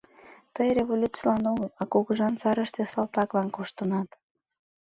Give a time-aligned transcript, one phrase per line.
[0.53, 4.09] —Тый революцийлан огыл, а кугыжан сарыште салтаклан коштынат.